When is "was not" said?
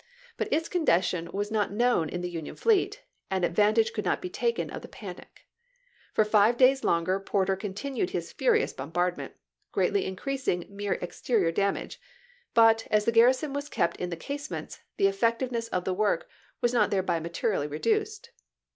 1.31-1.71, 16.61-16.89